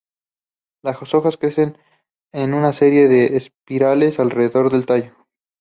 Las 0.83 1.13
hojas 1.13 1.37
crecen 1.37 1.77
en 2.31 2.55
una 2.55 2.73
serie 2.73 3.07
de 3.07 3.37
espirales 3.37 4.19
alrededor 4.19 4.71
del 4.71 4.87
tallo. 4.87 5.13